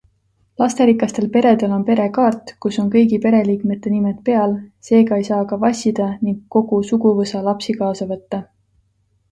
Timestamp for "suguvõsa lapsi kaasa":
6.93-8.11